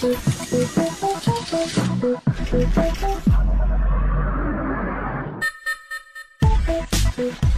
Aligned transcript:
Thank 0.00 0.24
you. 7.44 7.49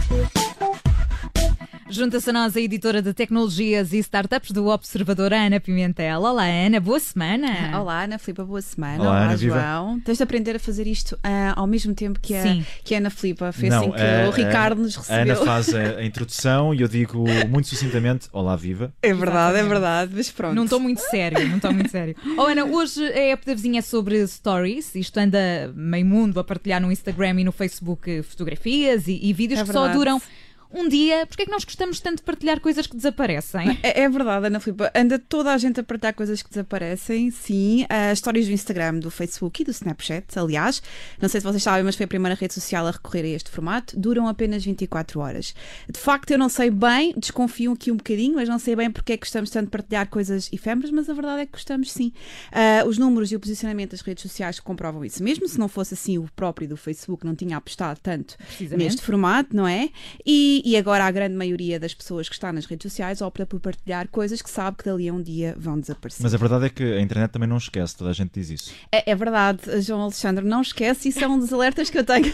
Junta-se 1.95 2.27
a 2.31 2.33
nós 2.33 2.57
a 2.57 2.59
editora 2.59 3.03
de 3.03 3.13
tecnologias 3.13 3.93
e 3.93 3.99
startups 3.99 4.49
do 4.49 4.65
Observador, 4.65 5.31
Ana 5.31 5.59
Pimentel. 5.59 6.21
Olá, 6.23 6.43
Ana, 6.45 6.79
boa 6.79 6.99
semana. 6.99 7.79
Olá, 7.79 8.05
Ana 8.05 8.17
Filipa, 8.17 8.43
boa 8.43 8.63
semana. 8.63 8.99
Olá, 8.99 9.11
Olá, 9.11 9.23
Ana, 9.25 9.37
viva. 9.37 9.59
João. 9.61 9.99
Tens 9.99 10.17
de 10.17 10.23
aprender 10.23 10.55
a 10.55 10.59
fazer 10.59 10.87
isto 10.87 11.15
ah, 11.23 11.53
ao 11.55 11.67
mesmo 11.67 11.93
tempo 11.93 12.19
que 12.19 12.33
a, 12.33 12.41
Sim. 12.41 12.65
que 12.83 12.95
a 12.95 12.97
Ana 12.97 13.11
Filipa. 13.11 13.51
Foi 13.51 13.69
Não, 13.69 13.81
assim 13.81 13.91
que 13.91 14.01
a- 14.01 14.27
o 14.27 14.31
Ricardo 14.31 14.79
a- 14.79 14.83
nos 14.85 14.97
A 14.97 15.01
recebeu. 15.01 15.35
Ana 15.35 15.45
faz 15.45 15.75
a, 15.75 15.79
a 15.99 16.03
introdução 16.05 16.73
e 16.73 16.81
eu 16.81 16.87
digo 16.87 17.25
muito 17.47 17.67
sucintamente: 17.67 18.27
Olá, 18.33 18.55
viva. 18.55 18.91
É 19.03 19.13
verdade, 19.13 19.59
é 19.59 19.63
verdade, 19.63 20.13
mas 20.15 20.31
pronto. 20.31 20.55
Não 20.55 20.63
estou 20.63 20.79
muito 20.79 20.99
sério, 20.99 21.47
não 21.47 21.57
estou 21.57 21.71
muito 21.71 21.91
sério. 21.91 22.15
Oh, 22.39 22.47
Ana, 22.47 22.65
hoje 22.65 23.03
a 23.05 23.19
app 23.33 23.45
da 23.45 23.53
vizinha 23.53 23.77
é 23.77 23.81
sobre 23.83 24.25
stories. 24.25 24.95
Isto 24.95 25.19
anda 25.19 25.71
meio 25.75 26.05
mundo 26.07 26.39
a 26.39 26.43
partilhar 26.43 26.81
no 26.81 26.91
Instagram 26.91 27.41
e 27.41 27.43
no 27.43 27.51
Facebook 27.51 28.23
fotografias 28.23 29.07
e, 29.07 29.19
e 29.21 29.31
vídeos 29.31 29.59
É 29.59 29.63
que 29.63 29.71
só 29.71 29.87
duram 29.89 30.19
um 30.73 30.89
dia. 30.89 31.25
Porquê 31.27 31.43
é 31.43 31.45
que 31.45 31.51
nós 31.51 31.63
gostamos 31.63 31.99
tanto 31.99 32.17
de 32.17 32.23
partilhar 32.23 32.59
coisas 32.59 32.87
que 32.87 32.95
desaparecem? 32.95 33.77
É, 33.83 34.01
é 34.01 34.09
verdade, 34.09 34.47
Ana 34.47 34.59
Filipa. 34.59 34.91
Anda 34.95 35.19
toda 35.19 35.53
a 35.53 35.57
gente 35.57 35.79
a 35.79 35.83
partilhar 35.83 36.13
coisas 36.13 36.41
que 36.41 36.49
desaparecem. 36.49 37.29
Sim, 37.31 37.85
as 37.89 38.17
histórias 38.17 38.45
do 38.47 38.51
Instagram, 38.51 38.99
do 38.99 39.11
Facebook 39.11 39.61
e 39.61 39.65
do 39.65 39.71
Snapchat, 39.71 40.37
aliás. 40.37 40.81
Não 41.21 41.29
sei 41.29 41.41
se 41.41 41.45
vocês 41.45 41.61
sabem, 41.61 41.83
mas 41.83 41.95
foi 41.95 42.05
a 42.05 42.07
primeira 42.07 42.35
rede 42.35 42.53
social 42.53 42.87
a 42.87 42.91
recorrer 42.91 43.23
a 43.25 43.27
este 43.29 43.49
formato. 43.49 43.99
Duram 43.99 44.27
apenas 44.27 44.63
24 44.63 45.19
horas. 45.19 45.53
De 45.89 45.99
facto, 45.99 46.31
eu 46.31 46.37
não 46.37 46.49
sei 46.49 46.69
bem, 46.69 47.13
desconfio 47.17 47.73
aqui 47.73 47.91
um 47.91 47.97
bocadinho, 47.97 48.35
mas 48.35 48.49
não 48.49 48.57
sei 48.57 48.75
bem 48.75 48.89
porque 48.89 49.13
é 49.13 49.17
que 49.17 49.25
gostamos 49.25 49.49
tanto 49.49 49.65
de 49.65 49.71
partilhar 49.71 50.07
coisas 50.09 50.49
efêmeras, 50.51 50.91
mas 50.91 51.09
a 51.09 51.13
verdade 51.13 51.41
é 51.41 51.45
que 51.45 51.53
gostamos 51.53 51.91
sim. 51.91 52.11
Ah, 52.51 52.83
os 52.87 52.97
números 52.97 53.31
e 53.31 53.35
o 53.35 53.39
posicionamento 53.39 53.91
das 53.91 54.01
redes 54.01 54.21
sociais 54.21 54.59
comprovam 54.59 55.03
isso. 55.05 55.23
Mesmo 55.23 55.47
se 55.47 55.59
não 55.59 55.67
fosse 55.67 55.93
assim, 55.93 56.17
o 56.17 56.27
próprio 56.35 56.67
do 56.67 56.77
Facebook 56.77 57.25
não 57.25 57.35
tinha 57.35 57.57
apostado 57.57 57.99
tanto 58.01 58.37
neste 58.71 59.01
formato, 59.01 59.55
não 59.55 59.67
é? 59.67 59.89
E, 60.25 60.62
e 60.63 60.77
agora 60.77 61.03
a 61.03 61.11
grande 61.11 61.35
maioria 61.35 61.79
das 61.79 61.93
pessoas 61.93 62.29
que 62.29 62.35
está 62.35 62.51
nas 62.53 62.65
redes 62.65 62.91
sociais 62.91 63.21
opta 63.21 63.45
por 63.45 63.59
partilhar 63.59 64.07
coisas 64.07 64.41
que 64.41 64.49
sabe 64.49 64.77
que 64.77 64.85
dali 64.85 65.09
a 65.09 65.13
um 65.13 65.21
dia 65.21 65.55
vão 65.57 65.79
desaparecer. 65.79 66.23
Mas 66.23 66.33
a 66.33 66.37
verdade 66.37 66.65
é 66.65 66.69
que 66.69 66.83
a 66.83 67.01
internet 67.01 67.31
também 67.31 67.49
não 67.49 67.57
esquece, 67.57 67.95
toda 67.95 68.09
a 68.09 68.13
gente 68.13 68.31
diz 68.33 68.49
isso. 68.49 68.71
É, 68.91 69.11
é 69.11 69.15
verdade, 69.15 69.81
João 69.81 70.01
Alexandre, 70.01 70.45
não 70.45 70.61
esquece, 70.61 71.09
isso 71.09 71.23
é 71.23 71.27
um 71.27 71.37
dos 71.37 71.51
alertas 71.51 71.89
que 71.89 71.97
eu 71.97 72.03
tenho. 72.03 72.33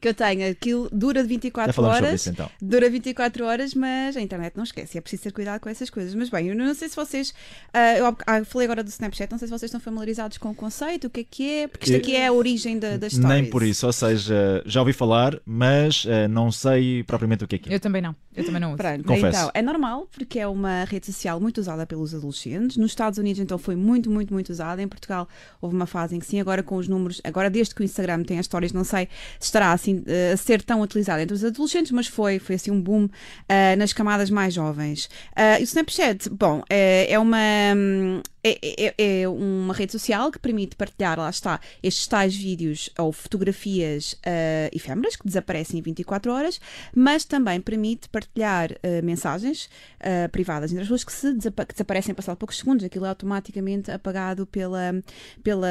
que 0.00 0.08
eu 0.08 0.14
tenho. 0.14 0.50
Aquilo 0.50 0.88
dura 0.92 1.22
de 1.22 1.28
Já 1.28 1.28
24 1.28 1.72
falamos 1.72 1.96
sobre 1.96 2.08
horas. 2.08 2.20
isso 2.20 2.30
então. 2.30 2.50
Dura 2.60 2.90
24 2.90 3.44
horas, 3.44 3.74
mas 3.74 4.16
a 4.16 4.20
internet 4.20 4.56
não 4.56 4.64
esquece. 4.64 4.98
É 4.98 5.00
preciso 5.00 5.22
ter 5.24 5.32
cuidado 5.32 5.60
com 5.60 5.68
essas 5.68 5.88
coisas. 5.88 6.14
Mas 6.14 6.28
bem, 6.28 6.48
eu 6.48 6.56
não 6.56 6.74
sei 6.74 6.88
se 6.88 6.96
vocês. 6.96 7.32
ah, 7.72 7.96
eu 7.96 8.16
ah, 8.26 8.44
falei 8.44 8.66
agora 8.66 8.82
do 8.82 8.88
Snapchat, 8.88 9.30
não 9.30 9.38
sei 9.38 9.48
se 9.48 9.52
vocês 9.52 9.68
estão 9.68 9.80
familiarizados 9.80 10.38
com 10.38 10.50
o 10.50 10.54
conceito, 10.54 11.06
o 11.06 11.10
que 11.10 11.20
é 11.20 11.24
que 11.24 11.50
é, 11.50 11.68
porque 11.68 11.90
isto 11.90 11.96
aqui 11.96 12.16
é 12.16 12.26
a 12.26 12.32
origem 12.32 12.78
da, 12.78 12.96
das 12.96 13.12
histórias. 13.12 13.40
Nem 13.40 13.50
por 13.50 13.62
isso, 13.62 13.86
ou 13.86 13.92
seja, 13.92 14.62
já 14.66 14.80
ouvi 14.80 14.92
falar, 14.92 15.38
mas 15.46 16.04
eh, 16.06 16.28
não 16.28 16.52
sei 16.52 17.02
propriamente 17.04 17.44
o 17.44 17.48
que 17.48 17.56
é 17.56 17.58
Eu 17.66 17.80
também 17.80 18.00
não, 18.02 18.14
eu 18.34 18.44
também 18.44 18.60
não 18.60 18.68
uso. 18.68 18.76
Pronto, 18.78 19.04
Confesso. 19.04 19.26
então, 19.38 19.50
é 19.54 19.60
normal, 19.62 20.08
porque 20.12 20.38
é 20.38 20.46
uma 20.46 20.84
rede 20.84 21.06
social 21.06 21.40
muito 21.40 21.58
usada 21.58 21.84
pelos 21.86 22.14
adolescentes. 22.14 22.76
Nos 22.76 22.92
Estados 22.92 23.18
Unidos, 23.18 23.40
então, 23.40 23.58
foi 23.58 23.74
muito, 23.76 24.10
muito, 24.10 24.32
muito 24.32 24.50
usada. 24.50 24.80
Em 24.82 24.88
Portugal, 24.88 25.28
houve 25.60 25.74
uma 25.74 25.86
fase 25.86 26.14
em 26.16 26.18
que 26.20 26.26
sim, 26.26 26.40
agora 26.40 26.62
com 26.62 26.76
os 26.76 26.86
números, 26.88 27.20
agora 27.24 27.50
desde 27.50 27.74
que 27.74 27.82
o 27.82 27.84
Instagram 27.84 28.22
tem 28.22 28.38
as 28.38 28.44
histórias, 28.44 28.72
não 28.72 28.84
sei 28.84 29.08
se 29.38 29.46
estará 29.46 29.72
assim 29.72 30.02
eh, 30.06 30.32
a 30.32 30.36
ser 30.36 30.62
tão 30.62 30.80
utilizada 30.80 31.22
entre 31.22 31.34
os 31.34 31.44
adolescentes, 31.44 31.90
mas 31.92 32.06
foi, 32.06 32.38
foi 32.38 32.54
assim 32.54 32.70
um 32.70 32.80
boom 32.80 33.08
eh, 33.48 33.74
nas 33.76 33.92
camadas 33.92 34.30
mais 34.30 34.54
jovens. 34.54 35.08
Ah, 35.34 35.58
e 35.58 35.62
o 35.62 35.64
Snapchat, 35.64 36.28
bom, 36.30 36.62
é, 36.70 37.12
é 37.12 37.18
uma. 37.18 37.38
hum, 37.76 38.20
É, 38.42 38.86
é- 38.86 38.94
é 39.22 39.28
uma 39.28 39.74
rede 39.74 39.92
social 39.92 40.30
que 40.32 40.38
permite 40.38 40.74
partilhar, 40.74 41.18
lá 41.18 41.28
está, 41.28 41.60
estes 41.82 42.06
tais 42.06 42.34
vídeos 42.34 42.88
ou 42.98 43.12
fotografias 43.12 44.16
ah, 44.24 44.70
efêmeras 44.72 45.14
que 45.16 45.26
desaparecem 45.26 45.78
em 45.78 45.82
24 45.82 46.32
horas, 46.32 46.58
mas 46.94 47.24
também 47.26 47.60
permite 47.60 48.08
partilhar 48.20 48.72
ah, 48.72 49.02
mensagens 49.02 49.68
ah, 50.00 50.28
privadas 50.28 50.70
entre 50.70 50.82
as 50.82 50.88
pessoas 50.88 51.04
que, 51.04 51.12
se 51.12 51.32
desapa- 51.34 51.64
que 51.64 51.74
desaparecem 51.74 52.14
passado 52.14 52.36
poucos 52.36 52.58
segundos. 52.58 52.84
Aquilo 52.84 53.06
é 53.06 53.08
automaticamente 53.08 53.90
apagado 53.90 54.46
pela, 54.46 54.92
pela, 55.42 55.68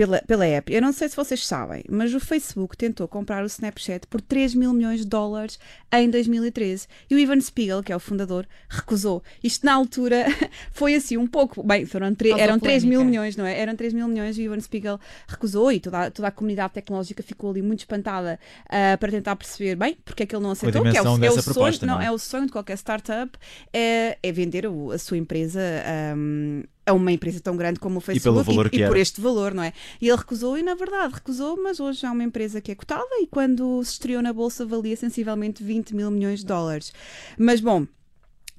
pela, 0.00 0.22
pela 0.22 0.46
app. 0.46 0.72
Eu 0.72 0.80
não 0.80 0.92
sei 0.94 1.10
se 1.10 1.16
vocês 1.16 1.46
sabem, 1.46 1.84
mas 1.86 2.14
o 2.14 2.20
Facebook 2.20 2.74
tentou 2.74 3.06
comprar 3.06 3.42
o 3.42 3.46
Snapchat 3.46 4.06
por 4.06 4.22
3 4.22 4.54
mil 4.54 4.72
milhões 4.72 5.00
de 5.00 5.06
dólares 5.06 5.58
em 5.92 6.08
2013 6.08 6.86
e 7.10 7.14
o 7.14 7.18
Ivan 7.18 7.38
Spiegel, 7.38 7.82
que 7.82 7.92
é 7.92 7.96
o 7.96 8.00
fundador, 8.00 8.46
recusou. 8.68 9.22
Isto 9.44 9.66
na 9.66 9.74
altura 9.74 10.24
foi 10.72 10.94
assim 10.94 11.18
um 11.18 11.26
pouco. 11.26 11.62
Bem, 11.62 11.84
foram 11.84 12.14
tre- 12.14 12.30
eram 12.30 12.58
3 12.58 12.82
mil 12.82 13.04
milhões, 13.04 13.36
não 13.36 13.44
é? 13.44 13.58
Eram 13.58 13.76
3 13.76 13.92
mil 13.92 14.08
milhões 14.08 14.38
e 14.38 14.40
o 14.40 14.44
Ivan 14.44 14.60
Spiegel 14.60 14.98
recusou 15.28 15.70
e 15.70 15.78
toda, 15.80 16.06
a- 16.06 16.10
toda 16.10 16.28
a 16.28 16.30
comunidade 16.30 16.72
tecnológica 16.72 17.22
ficou 17.22 17.50
ali 17.50 17.60
muito 17.60 17.80
espantada 17.80 18.40
ah, 18.70 18.96
para 18.98 19.10
tentar 19.10 19.36
perceber 19.36 19.74
bem 19.76 19.98
porque 20.02 20.22
é 20.22 20.26
que 20.26 20.34
ele 20.34 20.42
não 20.42 20.52
aceitou. 20.52 20.80
que 20.82 20.96
é 20.96 21.02
o, 21.02 21.04
é 21.04 21.28
o 21.28 21.32
sonho, 21.32 21.44
proposta, 21.44 21.84
não, 21.84 21.94
não 21.96 22.00
é? 22.00 22.06
é 22.06 22.10
o 22.10 22.18
sonho 22.18 22.46
de 22.46 22.52
qualquer 22.52 22.78
startup 22.78 23.38
é, 23.70 24.16
é 24.22 24.32
vender 24.32 24.66
o- 24.66 24.92
a 24.92 24.98
sua 24.98 25.18
empresa 25.18 25.60
ahm, 26.14 26.62
a 26.90 26.92
uma 26.92 27.12
empresa 27.12 27.40
tão 27.40 27.56
grande 27.56 27.80
como 27.80 27.98
o 27.98 28.00
Facebook 28.00 28.44
valor 28.44 28.70
que 28.70 28.78
por 28.78 28.92
era. 28.92 28.98
este 28.98 29.20
valor, 29.20 29.54
não 29.54 29.62
é? 29.62 29.72
E 30.00 30.08
ele 30.08 30.16
recusou 30.16 30.58
e 30.58 30.62
na 30.62 30.74
verdade 30.74 31.14
recusou, 31.14 31.60
mas 31.62 31.80
hoje 31.80 32.04
é 32.04 32.10
uma 32.10 32.24
empresa 32.24 32.60
que 32.60 32.70
é 32.70 32.74
cotada 32.74 33.08
e 33.20 33.26
quando 33.26 33.82
se 33.84 33.92
estreou 33.92 34.22
na 34.22 34.32
bolsa 34.32 34.66
valia 34.66 34.96
sensivelmente 34.96 35.62
20 35.62 35.94
mil 35.94 36.10
milhões 36.10 36.40
de 36.40 36.46
dólares. 36.46 36.92
Mas 37.38 37.60
bom, 37.60 37.86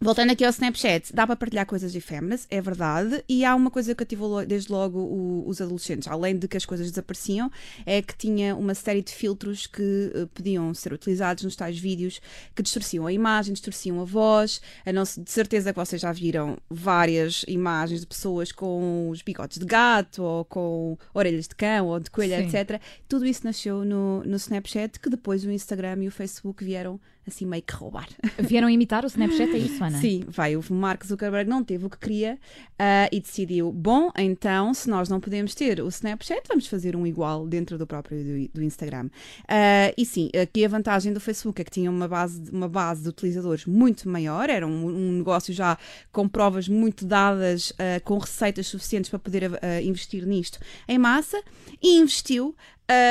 Voltando 0.04 0.32
aqui 0.32 0.44
ao 0.44 0.50
Snapchat, 0.50 1.14
dá 1.14 1.28
para 1.28 1.36
partilhar 1.36 1.64
coisas 1.68 1.94
efêmeras, 1.94 2.48
é 2.50 2.60
verdade, 2.60 3.24
e 3.30 3.46
há 3.46 3.54
uma 3.56 3.70
coisa 3.70 3.94
que 3.94 4.02
ativou 4.02 4.44
desde 4.44 4.72
logo 4.72 4.98
o- 4.98 5.48
os 5.48 5.62
adolescentes, 5.62 6.08
além 6.08 6.36
de 6.40 6.48
que 6.48 6.58
as 6.58 6.66
coisas 6.66 6.90
desapareciam, 6.90 7.52
é 7.86 8.02
que 8.02 8.16
tinha 8.18 8.56
uma 8.56 8.74
série 8.74 9.04
de 9.04 9.12
filtros 9.12 9.68
que 9.68 10.12
eh, 10.16 10.26
podiam 10.34 10.74
ser 10.74 10.92
utilizados 10.92 11.44
nos 11.44 11.56
tais 11.56 11.78
vídeos 11.78 12.20
que 12.56 12.64
distorciam 12.64 13.06
a 13.06 13.14
imagem, 13.14 13.54
distorciam 13.54 14.02
a 14.02 14.04
voz. 14.04 14.60
A 14.84 14.92
não, 14.92 15.04
de 15.04 15.30
certeza 15.30 15.72
que 15.72 15.78
vocês 15.80 16.02
já 16.02 16.12
viram 16.12 16.58
várias 16.68 17.46
imagens 17.48 18.00
de 18.02 18.08
pessoas 18.08 18.52
com 18.52 19.08
os 19.12 19.22
bigodes 19.22 19.60
de 19.60 19.66
gato, 19.66 20.24
ou 20.24 20.44
com 20.46 20.98
orelhas 21.14 21.48
de 21.48 21.54
cão, 21.56 21.86
ou 21.86 22.00
de 22.00 22.10
coelho, 22.10 22.50
Sim. 22.50 22.58
etc. 22.58 22.82
Tudo 23.08 23.24
isso 23.24 23.42
nasceu 23.44 23.86
no, 23.86 24.24
no 24.24 24.38
Snapchat, 24.38 25.00
que 25.00 25.12
depois 25.12 25.46
o 25.46 25.52
Instagram 25.52 26.04
e 26.04 26.08
o 26.08 26.12
Facebook 26.12 26.64
vieram 26.66 27.00
assim 27.28 27.46
meio 27.46 27.62
que 27.62 27.74
roubar. 27.76 28.10
Vieram 28.40 28.68
imitar 28.68 29.04
o 29.04 29.08
Snapchat, 29.08 29.52
é 29.54 29.58
isso, 29.60 29.84
Ana? 29.84 29.91
Sim, 30.00 30.24
vai. 30.28 30.56
O 30.56 30.64
Mark 30.70 31.06
Zuckerberg 31.06 31.50
não 31.50 31.64
teve 31.64 31.86
o 31.86 31.90
que 31.90 31.98
queria 31.98 32.38
ah, 32.78 33.08
e 33.12 33.20
decidiu: 33.20 33.72
bom, 33.72 34.12
então, 34.18 34.74
se 34.74 34.90
nós 34.90 35.10
não 35.10 35.20
podemos 35.20 35.54
ter 35.56 35.80
o 35.82 35.88
Snapchat, 35.88 36.42
vamos 36.48 36.68
fazer 36.68 36.96
um 36.96 37.06
igual 37.06 37.48
dentro 37.48 37.78
do 37.78 37.88
próprio 37.88 38.24
do, 38.24 38.50
do 38.54 38.64
Instagram. 38.64 39.10
Ah, 39.48 39.94
e 39.98 40.06
sim, 40.06 40.30
aqui 40.42 40.66
a 40.66 40.68
vantagem 40.68 41.14
do 41.14 41.20
Facebook 41.20 41.62
é 41.62 41.66
que 41.66 41.72
tinha 41.72 41.90
uma 41.90 42.08
base, 42.08 42.42
uma 42.52 42.70
base 42.70 43.04
de 43.04 43.10
utilizadores 43.10 43.66
muito 43.66 44.08
maior, 44.10 44.50
era 44.50 44.66
um, 44.66 44.88
um 44.88 45.12
negócio 45.14 45.54
já 45.54 45.78
com 46.12 46.28
provas 46.28 46.68
muito 46.68 47.06
dadas, 47.06 47.74
ah, 47.78 48.00
com 48.02 48.18
receitas 48.18 48.68
suficientes 48.68 49.10
para 49.10 49.20
poder 49.20 49.52
investir 49.84 50.26
nisto 50.26 50.60
em 50.88 50.98
massa 50.98 51.42
e 51.82 51.98
investiu. 51.98 52.56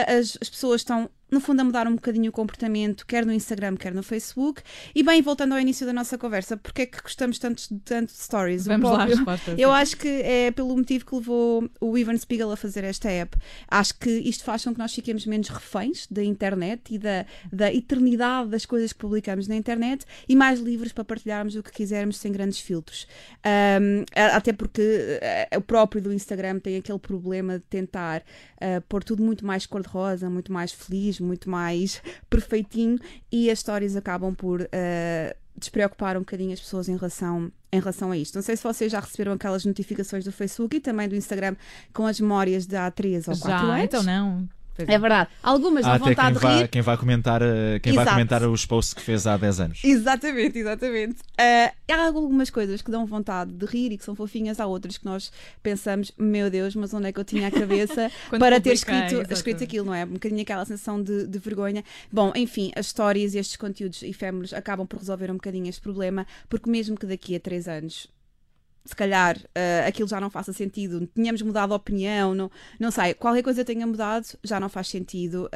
As, 0.06 0.36
as 0.42 0.50
pessoas 0.50 0.82
estão 0.82 1.08
no 1.30 1.40
fundo, 1.40 1.60
a 1.60 1.64
mudar 1.64 1.86
um 1.86 1.94
bocadinho 1.94 2.30
o 2.30 2.32
comportamento, 2.32 3.06
quer 3.06 3.24
no 3.24 3.32
Instagram, 3.32 3.76
quer 3.76 3.94
no 3.94 4.02
Facebook. 4.02 4.62
E 4.94 5.02
bem, 5.02 5.20
voltando 5.22 5.52
ao 5.54 5.60
início 5.60 5.86
da 5.86 5.92
nossa 5.92 6.16
conversa, 6.18 6.56
porque 6.56 6.82
é 6.82 6.86
que 6.86 7.00
gostamos 7.02 7.38
tanto, 7.38 7.62
tanto 7.84 8.12
de 8.12 8.18
stories? 8.18 8.66
O 8.66 8.68
Vamos 8.68 8.90
lá, 8.90 8.96
próprio- 9.06 9.16
resposta. 9.16 9.54
eu 9.58 9.70
acho 9.72 9.96
que 9.96 10.08
é 10.08 10.50
pelo 10.50 10.76
motivo 10.76 11.04
que 11.06 11.14
levou 11.14 11.68
o 11.80 11.96
Ivan 11.98 12.16
Spiegel 12.16 12.50
a 12.50 12.56
fazer 12.56 12.84
esta 12.84 13.08
app. 13.10 13.36
Acho 13.68 13.94
que 13.98 14.10
isto 14.10 14.44
faz 14.44 14.64
com 14.64 14.72
que 14.72 14.78
nós 14.78 14.94
fiquemos 14.94 15.26
menos 15.26 15.48
reféns 15.48 16.06
da 16.10 16.22
internet 16.24 16.94
e 16.94 16.98
da, 16.98 17.24
da 17.52 17.72
eternidade 17.72 18.48
das 18.50 18.66
coisas 18.66 18.92
que 18.92 18.98
publicamos 18.98 19.46
na 19.46 19.54
internet 19.56 20.04
e 20.28 20.34
mais 20.34 20.60
livres 20.60 20.92
para 20.92 21.04
partilharmos 21.04 21.54
o 21.56 21.62
que 21.62 21.70
quisermos 21.70 22.16
sem 22.16 22.32
grandes 22.32 22.58
filtros. 22.60 23.06
A- 24.14 24.36
até 24.36 24.52
porque 24.52 25.18
eh, 25.20 25.48
o 25.56 25.60
próprio 25.60 26.00
do 26.02 26.12
Instagram 26.12 26.58
tem 26.58 26.76
aquele 26.76 26.98
problema 26.98 27.58
de 27.58 27.64
tentar 27.64 28.22
ah, 28.60 28.82
pôr 28.88 29.02
tudo 29.04 29.22
muito 29.22 29.44
mais 29.46 29.66
cor-de-rosa, 29.66 30.28
muito 30.30 30.52
mais 30.52 30.72
feliz, 30.72 31.19
muito 31.22 31.48
mais 31.48 32.02
perfeitinho 32.28 32.98
e 33.30 33.50
as 33.50 33.58
stories 33.60 33.96
acabam 33.96 34.34
por. 34.34 34.62
ah, 34.72 35.36
despreocupar 35.56 36.16
um 36.16 36.20
bocadinho 36.20 36.52
as 36.54 36.60
pessoas 36.60 36.88
em 36.88 36.96
relação, 36.96 37.52
em 37.70 37.78
relação 37.78 38.10
a 38.10 38.16
isto. 38.16 38.34
Não 38.34 38.42
sei 38.42 38.56
se 38.56 38.62
vocês 38.62 38.90
já 38.90 38.98
receberam 38.98 39.32
aquelas 39.32 39.64
notificações 39.66 40.24
do 40.24 40.32
Facebook 40.32 40.76
e 40.76 40.80
também 40.80 41.06
do 41.06 41.14
Instagram 41.14 41.54
com 41.92 42.06
as 42.06 42.18
memórias 42.18 42.66
de 42.66 42.76
há 42.76 42.90
3 42.90 43.28
ou 43.28 43.36
4 43.36 43.48
Já, 43.50 43.60
anos. 43.74 43.84
então 43.84 44.02
não. 44.02 44.48
É 44.88 44.98
verdade. 44.98 45.30
Algumas 45.42 45.84
Há 45.84 45.98
dão 45.98 46.06
até 46.06 46.14
quem 46.14 46.14
vontade 46.14 46.34
de 46.36 46.42
vá, 46.42 46.58
rir. 46.58 46.68
quem 46.68 46.82
vá 46.82 46.96
comentar, 46.96 47.42
eh, 47.42 47.78
quem 47.82 47.92
vai 47.92 48.06
comentar 48.06 48.42
os 48.42 48.66
posts 48.66 48.94
que 48.94 49.02
fez 49.02 49.26
há 49.26 49.36
10 49.36 49.60
anos. 49.60 49.80
Exatamente, 49.84 50.58
exatamente. 50.58 51.16
Ah, 51.38 51.72
há 51.90 52.06
algumas 52.06 52.50
coisas 52.50 52.82
que 52.82 52.90
dão 52.90 53.06
vontade 53.06 53.52
de 53.52 53.66
rir 53.66 53.92
e 53.92 53.98
que 53.98 54.04
são 54.04 54.14
fofinhas, 54.14 54.60
há 54.60 54.66
outras 54.66 54.98
que 54.98 55.04
nós 55.04 55.32
pensamos, 55.62 56.12
meu 56.18 56.50
Deus, 56.50 56.74
mas 56.74 56.92
onde 56.94 57.08
é 57.08 57.12
que 57.12 57.20
eu 57.20 57.24
tinha 57.24 57.48
a 57.48 57.50
cabeça 57.50 58.10
para 58.38 58.60
ter 58.60 58.72
escrito, 58.72 59.32
escrito 59.32 59.64
aquilo, 59.64 59.86
não 59.86 59.94
é? 59.94 60.04
Um 60.04 60.14
bocadinho 60.14 60.42
aquela 60.42 60.64
sensação 60.64 61.02
de, 61.02 61.26
de 61.26 61.38
vergonha. 61.38 61.84
Bom, 62.12 62.32
enfim, 62.34 62.70
as 62.76 62.86
histórias 62.86 63.34
e 63.34 63.38
estes 63.38 63.56
conteúdos 63.56 64.02
efêmeros 64.02 64.52
acabam 64.52 64.86
por 64.86 64.98
resolver 64.98 65.30
um 65.30 65.34
bocadinho 65.34 65.68
este 65.68 65.80
problema, 65.80 66.26
porque 66.48 66.70
mesmo 66.70 66.96
que 66.96 67.06
daqui 67.06 67.34
a 67.34 67.40
três 67.40 67.68
anos 67.68 68.08
se 68.84 68.96
calhar 68.96 69.36
uh, 69.36 69.86
aquilo 69.86 70.08
já 70.08 70.20
não 70.20 70.30
faça 70.30 70.52
sentido, 70.52 71.08
tínhamos 71.14 71.42
mudado 71.42 71.70
de 71.70 71.74
opinião, 71.74 72.34
não, 72.34 72.50
não 72.78 72.90
sei, 72.90 73.14
qualquer 73.14 73.42
coisa 73.42 73.64
tenha 73.64 73.86
mudado 73.86 74.26
já 74.42 74.58
não 74.58 74.68
faz 74.68 74.88
sentido 74.88 75.48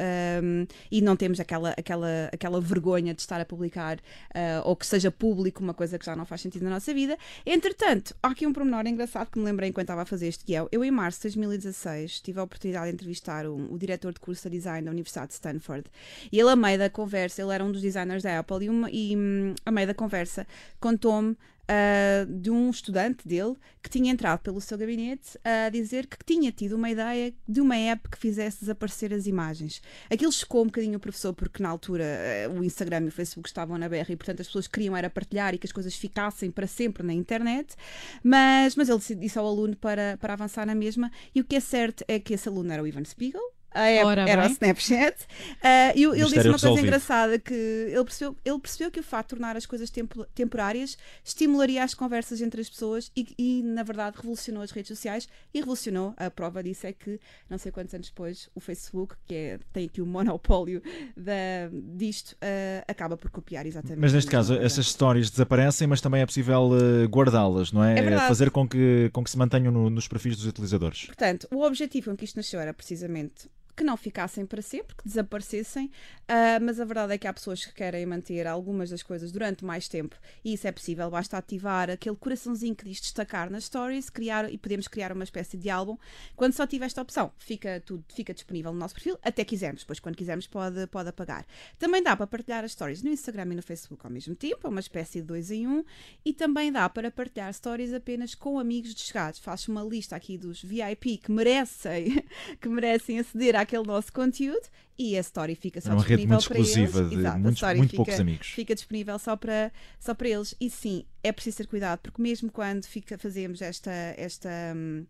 um, 0.43 0.65
e 0.91 1.01
não 1.01 1.15
temos 1.15 1.39
aquela, 1.39 1.71
aquela, 1.71 2.29
aquela 2.31 2.61
vergonha 2.61 3.13
de 3.13 3.21
estar 3.21 3.41
a 3.41 3.45
publicar 3.45 3.97
uh, 3.97 4.61
ou 4.63 4.75
que 4.75 4.85
seja 4.85 5.09
público 5.09 5.63
uma 5.63 5.73
coisa 5.73 5.97
que 5.97 6.05
já 6.05 6.15
não 6.15 6.25
faz 6.25 6.41
sentido 6.41 6.63
na 6.63 6.69
nossa 6.71 6.93
vida. 6.93 7.17
Entretanto, 7.45 8.15
há 8.21 8.29
aqui 8.29 8.45
um 8.45 8.53
pormenor 8.53 8.85
engraçado 8.85 9.29
que 9.29 9.39
me 9.39 9.45
lembrei 9.45 9.69
enquanto 9.69 9.85
estava 9.85 10.03
a 10.03 10.05
fazer 10.05 10.27
este 10.27 10.45
guião. 10.45 10.67
Eu, 10.71 10.83
em 10.83 10.91
março 10.91 11.19
de 11.19 11.23
2016, 11.23 12.21
tive 12.21 12.39
a 12.39 12.43
oportunidade 12.43 12.87
de 12.87 12.93
entrevistar 12.93 13.47
um, 13.47 13.73
o 13.73 13.77
diretor 13.77 14.13
de 14.13 14.19
curso 14.19 14.49
de 14.49 14.57
design 14.57 14.85
da 14.85 14.91
Universidade 14.91 15.29
de 15.29 15.33
Stanford 15.33 15.89
e 16.31 16.39
ele, 16.39 16.49
a 16.49 16.55
meio 16.55 16.77
da 16.77 16.89
conversa, 16.89 17.41
ele 17.41 17.53
era 17.53 17.63
um 17.63 17.71
dos 17.71 17.81
designers 17.81 18.23
da 18.23 18.39
Apple 18.39 18.65
e, 18.65 18.69
uma, 18.69 18.89
e 18.91 19.15
um, 19.17 19.55
a 19.65 19.71
meio 19.71 19.87
da 19.87 19.93
conversa 19.93 20.45
contou-me 20.79 21.35
uh, 21.69 22.25
de 22.25 22.49
um 22.49 22.69
estudante 22.69 23.27
dele 23.27 23.55
que 23.81 23.89
tinha 23.89 24.11
entrado 24.11 24.39
pelo 24.39 24.59
seu 24.61 24.77
gabinete 24.77 25.37
a 25.43 25.69
dizer 25.69 26.07
que 26.07 26.17
tinha 26.25 26.51
tido 26.51 26.75
uma 26.75 26.89
ideia 26.89 27.33
de 27.47 27.61
uma 27.61 27.75
app 27.75 28.09
que 28.09 28.17
fizesse 28.17 28.61
desaparecer 28.61 29.13
as 29.13 29.27
imagens. 29.27 29.81
Aquilo 30.09 30.31
chocou 30.31 30.63
um 30.63 30.65
bocadinho 30.65 30.97
o 30.97 30.99
professor, 30.99 31.33
porque 31.33 31.61
na 31.61 31.69
altura 31.69 32.05
uh, 32.49 32.59
o 32.59 32.63
Instagram 32.63 33.05
e 33.05 33.07
o 33.07 33.11
Facebook 33.11 33.47
estavam 33.47 33.77
na 33.77 33.89
berra 33.89 34.11
e, 34.11 34.15
portanto, 34.15 34.41
as 34.41 34.47
pessoas 34.47 34.67
queriam 34.67 34.95
era 34.95 35.09
partilhar 35.09 35.53
e 35.53 35.57
que 35.57 35.67
as 35.67 35.71
coisas 35.71 35.95
ficassem 35.95 36.51
para 36.51 36.67
sempre 36.67 37.03
na 37.03 37.13
internet, 37.13 37.75
mas, 38.23 38.75
mas 38.75 38.89
ele 38.89 38.99
disse 39.19 39.37
ao 39.37 39.45
aluno 39.45 39.75
para, 39.75 40.17
para 40.17 40.33
avançar 40.33 40.65
na 40.65 40.75
mesma. 40.75 41.11
E 41.33 41.41
o 41.41 41.43
que 41.43 41.55
é 41.55 41.59
certo 41.59 42.03
é 42.07 42.19
que 42.19 42.33
esse 42.33 42.47
aluno 42.47 42.71
era 42.71 42.81
o 42.81 42.87
Ivan 42.87 43.03
Spiegel, 43.03 43.54
a 43.75 43.89
app 43.89 44.05
Ora 44.05 44.29
era 44.29 44.41
bem. 44.43 44.51
o 44.51 44.53
Snapchat. 44.53 45.21
Uh, 45.21 45.95
e 45.95 46.03
ele 46.03 46.13
disse 46.13 46.23
uma 46.23 46.29
coisa 46.31 46.51
resolvido. 46.51 46.87
engraçada: 46.87 47.37
que 47.37 47.53
ele 47.53 48.03
percebeu, 48.03 48.37
ele 48.45 48.59
percebeu 48.59 48.91
que 48.91 48.99
o 48.99 49.03
fato 49.03 49.25
de 49.25 49.29
tornar 49.29 49.57
as 49.57 49.65
coisas 49.65 49.89
tempo, 49.89 50.25
temporárias 50.33 50.97
estimularia 51.23 51.83
as 51.83 51.93
conversas 51.93 52.41
entre 52.41 52.61
as 52.61 52.69
pessoas 52.69 53.11
e, 53.15 53.27
e, 53.37 53.63
na 53.63 53.83
verdade, 53.83 54.17
revolucionou 54.17 54.63
as 54.63 54.71
redes 54.71 54.87
sociais 54.87 55.27
e 55.53 55.59
revolucionou. 55.59 56.13
A 56.17 56.29
prova 56.29 56.63
disso 56.63 56.87
é 56.87 56.93
que, 56.93 57.19
não 57.49 57.57
sei 57.57 57.71
quantos 57.71 57.93
anos 57.93 58.07
depois, 58.07 58.49
o 58.55 58.59
Facebook, 58.59 59.15
que 59.27 59.35
é, 59.35 59.59
tem 59.73 59.85
aqui 59.85 60.01
o 60.01 60.05
monopólio 60.05 60.81
da, 61.15 61.69
disto, 61.95 62.31
uh, 62.33 62.85
acaba 62.87 63.17
por 63.17 63.29
copiar 63.29 63.65
exatamente. 63.65 63.99
Mas 63.99 64.13
neste 64.13 64.31
caso, 64.31 64.55
essas 64.55 64.85
histórias 64.85 65.29
desaparecem, 65.29 65.87
mas 65.87 65.99
também 65.99 66.21
é 66.21 66.25
possível 66.25 66.69
uh, 66.71 67.07
guardá-las, 67.07 67.71
não 67.71 67.83
é? 67.83 67.99
é 67.99 68.15
Fazer 68.27 68.49
com 68.49 68.67
que, 68.67 69.09
com 69.11 69.23
que 69.23 69.29
se 69.29 69.37
mantenham 69.37 69.71
no, 69.71 69.89
nos 69.89 70.07
perfis 70.07 70.37
dos 70.37 70.45
utilizadores. 70.45 71.05
Portanto, 71.05 71.47
o 71.51 71.63
objetivo 71.63 72.11
com 72.11 72.17
que 72.17 72.25
isto 72.25 72.37
nasceu 72.37 72.59
era 72.59 72.73
precisamente 72.73 73.49
que 73.75 73.83
não 73.83 73.97
ficassem 73.97 74.45
para 74.45 74.61
sempre, 74.61 74.95
que 74.95 75.03
desaparecessem, 75.03 75.87
uh, 75.87 76.63
mas 76.63 76.79
a 76.79 76.85
verdade 76.85 77.13
é 77.13 77.17
que 77.17 77.27
há 77.27 77.33
pessoas 77.33 77.65
que 77.65 77.73
querem 77.73 78.05
manter 78.05 78.47
algumas 78.47 78.89
das 78.89 79.03
coisas 79.03 79.31
durante 79.31 79.65
mais 79.65 79.87
tempo 79.87 80.15
e 80.43 80.53
isso 80.53 80.67
é 80.67 80.71
possível, 80.71 81.09
basta 81.09 81.37
ativar 81.37 81.89
aquele 81.89 82.15
coraçãozinho 82.15 82.75
que 82.75 82.85
diz 82.85 83.01
destacar 83.01 83.49
nas 83.49 83.65
stories 83.65 84.09
criar, 84.09 84.51
e 84.51 84.57
podemos 84.57 84.87
criar 84.87 85.11
uma 85.11 85.23
espécie 85.23 85.57
de 85.57 85.69
álbum. 85.69 85.97
Quando 86.35 86.53
só 86.53 86.65
tiver 86.65 86.85
esta 86.85 87.01
opção, 87.01 87.31
fica 87.37 87.81
tudo 87.85 88.03
fica 88.13 88.33
disponível 88.33 88.71
no 88.71 88.79
nosso 88.79 88.93
perfil, 88.93 89.17
até 89.21 89.43
quisermos, 89.43 89.81
depois 89.81 89.99
quando 89.99 90.15
quisermos 90.15 90.47
pode, 90.47 90.87
pode 90.87 91.09
apagar. 91.09 91.45
Também 91.77 92.01
dá 92.01 92.15
para 92.15 92.27
partilhar 92.27 92.63
as 92.63 92.71
stories 92.71 93.01
no 93.03 93.09
Instagram 93.09 93.51
e 93.51 93.55
no 93.55 93.61
Facebook 93.61 94.05
ao 94.05 94.11
mesmo 94.11 94.35
tempo, 94.35 94.67
é 94.67 94.69
uma 94.69 94.79
espécie 94.79 95.21
de 95.21 95.27
dois 95.27 95.51
em 95.51 95.67
um, 95.67 95.83
e 96.23 96.33
também 96.33 96.71
dá 96.71 96.87
para 96.87 97.11
partilhar 97.11 97.53
stories 97.53 97.93
apenas 97.93 98.35
com 98.35 98.59
amigos 98.59 98.93
chegados. 98.95 99.39
Faço 99.39 99.71
uma 99.71 99.83
lista 99.83 100.15
aqui 100.15 100.37
dos 100.37 100.61
VIP 100.61 101.17
que 101.17 101.31
merecem, 101.31 102.23
que 102.61 102.69
merecem 102.69 103.19
aceder 103.19 103.55
à 103.55 103.64
aquele 103.65 103.83
nosso 103.83 104.11
conteúdo 104.11 104.67
e 104.97 105.17
a 105.17 105.19
story 105.19 105.55
fica 105.55 105.81
só 105.81 105.89
é 105.89 105.93
uma 105.93 105.97
disponível 105.99 106.17
rede 106.17 106.33
muito 106.33 106.47
para 106.47 106.59
exclusiva 106.59 106.99
eles. 106.99 107.09
de 107.09 107.17
Exato, 107.17 107.39
muitos, 107.39 107.63
a 107.63 107.75
muito 107.75 107.89
fica, 107.89 107.95
poucos 107.97 108.19
amigos. 108.19 108.47
Fica 108.47 108.75
disponível 108.75 109.19
só 109.19 109.35
para, 109.35 109.71
só 109.99 110.13
para 110.13 110.29
eles. 110.29 110.55
E 110.59 110.69
sim, 110.69 111.05
é 111.23 111.31
preciso 111.31 111.57
ter 111.57 111.67
cuidado, 111.67 111.99
porque 111.99 112.21
mesmo 112.21 112.51
quando 112.51 112.85
fica, 112.85 113.17
fazemos 113.17 113.61
esta. 113.61 113.91
esta 113.91 114.49
hum, 114.75 115.05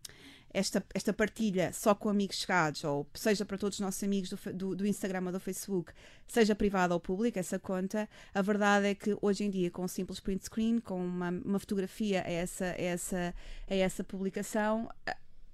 esta, 0.56 0.82
esta 0.94 1.12
partilha 1.12 1.70
só 1.74 1.94
com 1.94 2.08
amigos 2.08 2.36
chegados, 2.36 2.82
ou 2.82 3.06
seja 3.12 3.44
para 3.44 3.58
todos 3.58 3.76
os 3.76 3.80
nossos 3.80 4.02
amigos 4.02 4.30
do, 4.30 4.52
do, 4.54 4.76
do, 4.76 4.86
Instagram 4.86 5.26
ou 5.26 5.32
do 5.32 5.38
Facebook, 5.38 5.92
seja 6.26 6.54
privada 6.54 6.94
ou 6.94 7.00
pública, 7.00 7.38
essa 7.38 7.58
conta, 7.58 8.08
a 8.32 8.40
verdade 8.40 8.86
é 8.86 8.94
que 8.94 9.14
hoje 9.20 9.44
em 9.44 9.50
dia, 9.50 9.70
com 9.70 9.84
um 9.84 9.88
simples 9.88 10.18
print 10.18 10.44
screen, 10.46 10.78
com 10.78 11.04
uma, 11.04 11.28
uma 11.28 11.58
fotografia 11.58 12.22
a 12.24 12.30
essa, 12.30 12.64
a 12.64 12.80
essa, 12.80 13.34
a 13.68 13.74
essa 13.74 14.02
publicação, 14.02 14.88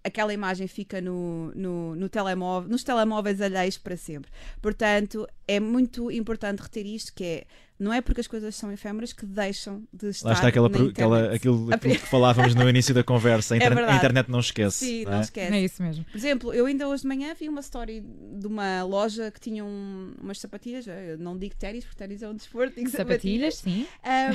aquela 0.04 0.32
imagem 0.32 0.66
fica 0.66 1.00
no, 1.00 1.52
no, 1.54 1.94
no 1.94 2.08
telemóvel, 2.08 2.68
nos 2.68 2.82
telemóveis 2.82 3.40
alheios 3.40 3.78
para 3.78 3.96
sempre. 3.96 4.30
Portanto, 4.60 5.26
é 5.46 5.60
muito 5.60 6.10
importante 6.10 6.60
reter 6.60 6.86
isto, 6.86 7.12
que 7.14 7.24
é 7.24 7.46
não 7.78 7.92
é 7.92 8.00
porque 8.00 8.20
as 8.20 8.26
coisas 8.26 8.54
são 8.54 8.70
efêmeras 8.70 9.12
que 9.12 9.26
deixam 9.26 9.82
de 9.92 10.08
estar 10.08 10.28
Lá 10.28 10.34
está 10.34 10.48
aquela, 10.48 10.68
aquela 10.68 11.34
aquilo, 11.34 11.72
aquilo, 11.72 11.94
que 11.94 12.06
falávamos 12.06 12.54
no 12.54 12.68
início 12.68 12.94
da 12.94 13.02
conversa. 13.02 13.54
A, 13.54 13.56
inter 13.58 13.72
é 13.72 13.90
a 13.90 13.96
internet 13.96 14.30
não 14.30 14.40
esquece. 14.40 14.86
Sim, 14.86 15.04
não, 15.04 15.12
não, 15.12 15.20
esquece. 15.20 15.52
É 15.52 15.60
isso 15.60 15.82
mesmo. 15.82 16.04
Por 16.04 16.16
exemplo, 16.16 16.54
eu 16.54 16.66
ainda 16.66 16.88
hoje 16.88 17.02
de 17.02 17.08
manhã 17.08 17.34
vi 17.34 17.48
uma 17.48 17.60
story 17.60 18.00
de 18.00 18.46
uma 18.46 18.82
loja 18.84 19.30
que 19.30 19.40
tinha 19.40 19.64
um, 19.64 20.14
umas 20.20 20.38
sapatilhas. 20.38 20.86
Eu 20.86 21.18
não 21.18 21.36
digo 21.36 21.56
ténis, 21.56 21.84
porque 21.84 21.98
ténis 21.98 22.22
é 22.22 22.28
um 22.28 22.34
desporto. 22.34 22.76
Digo 22.76 22.90
sapatilhas, 22.90 23.56
sapatilhas. 23.56 23.86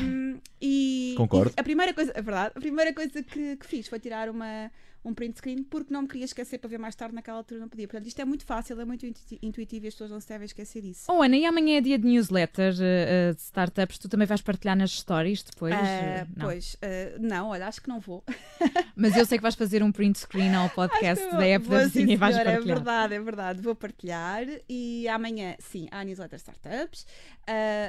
sim. 0.01 0.05
Um, 0.05 0.39
e, 0.61 1.13
Concordo. 1.15 1.53
E 1.55 1.59
a 1.59 1.63
primeira 1.63 1.93
coisa, 1.93 2.11
é 2.13 2.21
verdade, 2.21 2.51
a 2.55 2.59
primeira 2.59 2.93
coisa 2.93 3.23
que, 3.23 3.55
que 3.55 3.65
fiz 3.65 3.87
foi 3.87 3.99
tirar 3.99 4.29
uma 4.29 4.69
um 5.07 5.13
print 5.13 5.37
screen 5.37 5.63
porque 5.63 5.93
não 5.93 6.01
me 6.01 6.07
queria 6.07 6.25
esquecer 6.25 6.57
para 6.57 6.69
ver 6.69 6.77
mais 6.77 6.95
tarde 6.95 7.15
naquela 7.15 7.37
altura 7.37 7.61
não 7.61 7.69
podia. 7.69 7.87
Portanto, 7.87 8.07
isto 8.07 8.21
é 8.21 8.25
muito 8.25 8.45
fácil, 8.45 8.79
é 8.79 8.85
muito 8.85 9.05
intuitivo 9.41 9.85
e 9.85 9.87
as 9.87 9.93
pessoas 9.93 10.11
não 10.11 10.19
se 10.19 10.27
devem 10.27 10.45
esquecer 10.45 10.81
disso. 10.81 11.05
Oh 11.07 11.21
Ana, 11.21 11.37
e 11.37 11.45
amanhã 11.45 11.77
é 11.77 11.81
dia 11.81 11.97
de 11.97 12.05
newsletter 12.05 12.73
uh, 13.29 13.35
de 13.35 13.41
startups, 13.41 13.97
tu 13.97 14.09
também 14.09 14.27
vais 14.27 14.41
partilhar 14.41 14.75
nas 14.75 14.91
stories 14.91 15.43
depois? 15.43 15.73
Uh, 15.73 16.27
não. 16.35 16.45
Pois, 16.45 16.75
uh, 16.75 17.19
não, 17.19 17.49
olha, 17.49 17.67
acho 17.67 17.81
que 17.81 17.89
não 17.89 17.99
vou. 17.99 18.23
Mas 18.95 19.15
eu 19.15 19.25
sei 19.25 19.37
que 19.37 19.41
vais 19.41 19.55
fazer 19.55 19.83
um 19.83 19.91
print 19.91 20.19
screen 20.19 20.53
ao 20.55 20.69
podcast 20.69 21.23
da 21.31 21.45
app 21.45 21.67
da 21.67 21.83
vizinha 21.83 22.13
e 22.13 22.15
vais 22.15 22.35
é 22.35 22.43
partilhar. 22.43 22.61
É 22.61 22.75
verdade, 22.75 23.13
é 23.13 23.19
verdade, 23.19 23.61
vou 23.61 23.75
partilhar 23.75 24.45
e 24.69 25.07
amanhã, 25.07 25.55
sim, 25.59 25.87
há 25.91 25.99
a 25.99 26.03
newsletter 26.03 26.39
startups. 26.39 27.05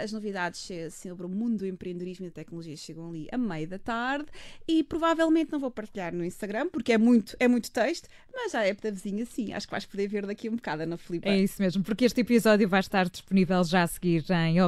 as 0.03 0.13
novidades 0.13 0.69
sobre 0.91 1.27
o 1.27 1.29
mundo 1.29 1.59
do 1.59 1.67
empreendedorismo 1.67 2.27
e 2.27 2.29
da 2.29 2.35
tecnologia 2.35 2.77
chegam 2.77 3.09
ali 3.09 3.29
a 3.33 3.39
meio 3.39 3.69
da 3.69 3.79
tarde 3.79 4.27
e 4.67 4.83
provavelmente 4.85 5.53
não 5.53 5.59
vou 5.59 5.71
partilhar 5.71 6.15
no 6.15 6.25
Instagram 6.25 6.69
porque 6.69 6.93
é 6.93 6.99
muito, 6.99 7.37
é 7.39 7.49
muito 7.49 7.71
texto, 7.71 8.09
mas 8.33 8.53
já 8.53 8.65
é 8.65 8.75
da 8.75 8.91
vizinha, 8.91 9.25
sim. 9.27 9.53
Acho 9.53 9.67
que 9.67 9.71
vais 9.71 9.85
poder 9.85 10.07
ver 10.09 10.27
daqui 10.27 10.49
um 10.49 10.57
bocado 10.57 10.87
na 10.87 10.97
Filipe. 10.97 11.29
É 11.29 11.39
isso 11.39 11.61
mesmo, 11.61 11.83
porque 11.83 12.05
este 12.05 12.21
episódio 12.21 12.69
vai 12.69 12.81
estar 12.81 13.09
disponível 13.09 13.63
já 13.65 13.83
a 13.83 13.87
seguir 13.87 14.25
em 14.31 14.61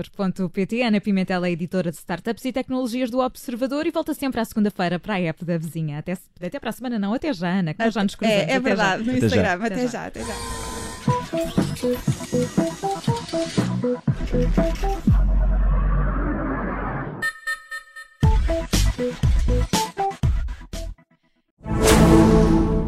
observador.pt. 0.00 0.82
Ana 0.82 1.00
Pimentel 1.00 1.44
é 1.44 1.50
editora 1.50 1.90
de 1.90 1.96
startups 1.96 2.44
e 2.44 2.52
tecnologias 2.52 3.10
do 3.10 3.18
Observador 3.20 3.86
e 3.86 3.90
volta 3.90 4.14
sempre 4.14 4.40
à 4.40 4.44
segunda-feira 4.44 4.98
para 4.98 5.14
a 5.14 5.20
app 5.20 5.44
da 5.44 5.58
vizinha. 5.58 5.98
Até, 5.98 6.16
até 6.42 6.58
para 6.58 6.70
a 6.70 6.72
semana, 6.72 6.98
não, 6.98 7.12
até 7.14 7.32
já, 7.32 7.48
Ana, 7.48 7.74
que 7.74 7.84
nós 7.84 7.92
já 7.94 8.02
nos 8.02 8.14
cruzamos. 8.14 8.42
É, 8.42 8.52
é 8.52 8.60
verdade, 8.60 9.04
já. 9.04 9.12
no 9.12 9.18
Instagram. 9.18 9.52
Até, 9.52 9.74
até 9.74 9.88
já, 9.88 10.06
até 10.06 10.20
já. 10.20 10.34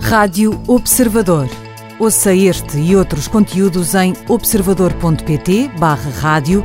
Rádio 0.01 0.63
Observador. 0.67 1.49
Ouça 1.99 2.35
este 2.35 2.79
e 2.79 2.97
outros 2.97 3.29
conteúdos 3.29 3.95
em 3.95 4.13
observador.pt/barra 4.29 6.11
rádio 6.21 6.65